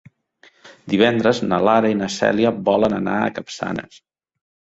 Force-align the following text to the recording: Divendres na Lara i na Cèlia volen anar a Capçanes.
Divendres 0.93 1.41
na 1.49 1.59
Lara 1.67 1.91
i 1.95 1.99
na 2.01 2.09
Cèlia 2.15 2.53
volen 2.71 2.97
anar 3.01 3.21
a 3.27 3.31
Capçanes. 3.35 4.01